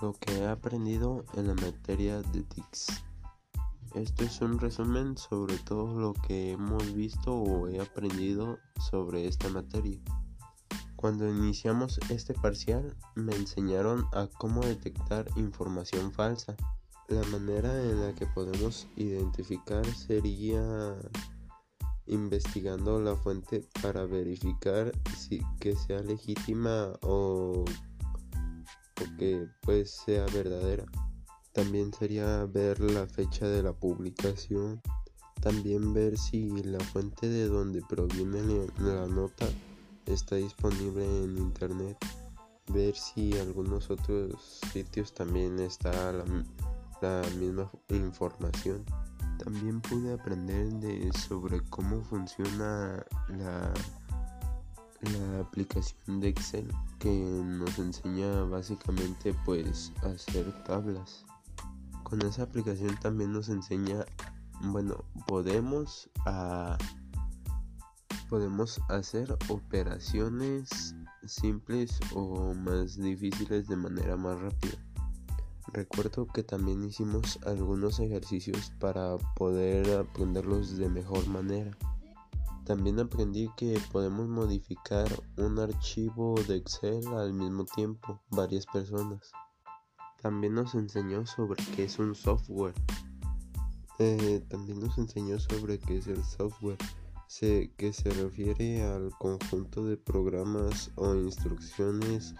[0.00, 3.04] lo que he aprendido en la materia de TICS.
[3.94, 8.58] Esto es un resumen sobre todo lo que hemos visto o he aprendido
[8.90, 10.00] sobre esta materia.
[10.96, 16.56] Cuando iniciamos este parcial me enseñaron a cómo detectar información falsa.
[17.08, 20.96] La manera en la que podemos identificar sería
[22.06, 27.64] investigando la fuente para verificar si que sea legítima o
[29.18, 30.84] que pues sea verdadera.
[31.52, 34.80] También sería ver la fecha de la publicación.
[35.40, 39.46] También ver si la fuente de donde proviene la nota
[40.06, 41.96] está disponible en internet.
[42.68, 46.24] Ver si algunos otros sitios también está la,
[47.00, 48.84] la misma información.
[49.42, 53.72] También pude aprender de sobre cómo funciona la
[55.02, 56.68] la aplicación de Excel
[56.98, 61.24] que nos enseña básicamente pues hacer tablas.
[62.02, 64.04] Con esa aplicación también nos enseña,
[64.60, 66.76] bueno, podemos a
[68.28, 70.94] podemos hacer operaciones
[71.26, 74.78] simples o más difíciles de manera más rápida.
[75.72, 81.76] Recuerdo que también hicimos algunos ejercicios para poder aprenderlos de mejor manera.
[82.70, 89.32] También aprendí que podemos modificar un archivo de Excel al mismo tiempo, varias personas.
[90.22, 92.74] También nos enseñó sobre qué es un software.
[93.98, 96.78] Eh, también nos enseñó sobre qué es el software,
[97.76, 102.36] que se refiere al conjunto de programas o instrucciones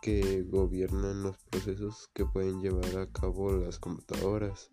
[0.00, 4.70] que gobiernan los procesos que pueden llevar a cabo las computadoras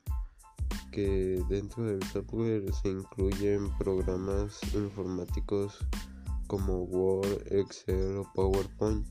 [0.92, 5.78] que dentro del software se incluyen programas informáticos
[6.48, 9.06] como Word, Excel o PowerPoint,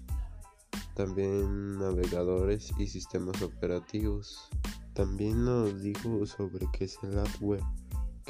[0.95, 4.49] también navegadores y sistemas operativos.
[4.95, 7.62] También nos dijo sobre qué es el hardware,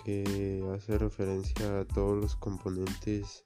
[0.04, 3.44] que hace referencia a todos los componentes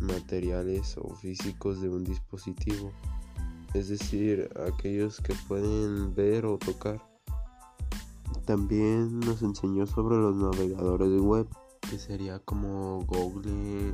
[0.00, 2.92] materiales o físicos de un dispositivo,
[3.74, 7.07] es decir, aquellos que pueden ver o tocar.
[8.48, 11.46] También nos enseñó sobre los navegadores de web,
[11.82, 13.92] que sería como Google,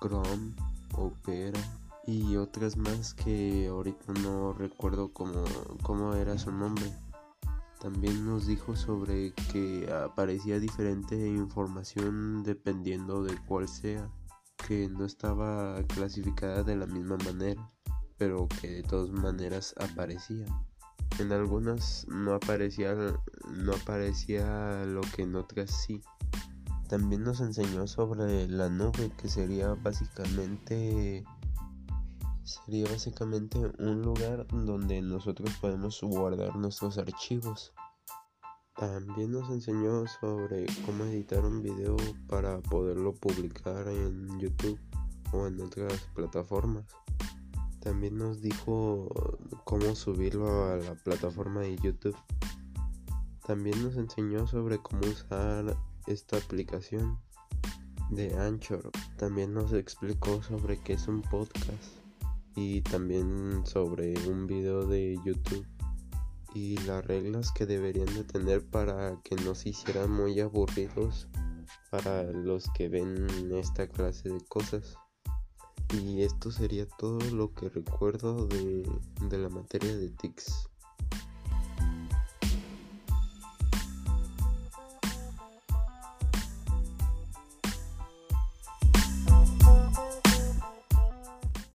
[0.00, 0.56] Chrome,
[0.94, 1.60] Opera
[2.08, 5.44] y otras más que ahorita no recuerdo cómo,
[5.84, 6.92] cómo era su nombre.
[7.78, 14.10] También nos dijo sobre que aparecía diferente información dependiendo de cuál sea,
[14.66, 17.70] que no estaba clasificada de la misma manera,
[18.16, 20.46] pero que de todas maneras aparecía.
[21.18, 26.00] En algunas no aparecía, no aparecía lo que en otras sí.
[26.88, 31.24] También nos enseñó sobre la nube, que sería básicamente
[32.48, 37.74] sería básicamente un lugar donde nosotros podemos guardar nuestros archivos.
[38.76, 41.96] También nos enseñó sobre cómo editar un video
[42.26, 44.78] para poderlo publicar en YouTube
[45.32, 46.86] o en otras plataformas.
[47.88, 49.08] También nos dijo
[49.64, 52.18] cómo subirlo a la plataforma de YouTube.
[53.46, 55.74] También nos enseñó sobre cómo usar
[56.06, 57.18] esta aplicación
[58.10, 58.90] de Anchor.
[59.16, 61.96] También nos explicó sobre qué es un podcast
[62.54, 65.66] y también sobre un video de YouTube
[66.52, 71.26] y las reglas que deberían de tener para que no se hicieran muy aburridos
[71.90, 74.98] para los que ven esta clase de cosas.
[75.94, 78.82] Y esto sería todo lo que recuerdo de,
[79.28, 80.68] de la materia de TICS.